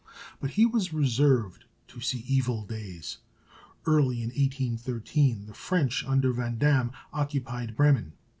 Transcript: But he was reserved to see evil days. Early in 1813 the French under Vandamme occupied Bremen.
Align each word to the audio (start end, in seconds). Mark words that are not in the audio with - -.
But 0.39 0.49
he 0.49 0.65
was 0.65 0.91
reserved 0.91 1.65
to 1.89 2.01
see 2.01 2.23
evil 2.27 2.65
days. 2.65 3.19
Early 3.85 4.23
in 4.23 4.29
1813 4.29 5.45
the 5.45 5.53
French 5.53 6.03
under 6.07 6.33
Vandamme 6.33 6.91
occupied 7.13 7.75
Bremen. 7.75 8.13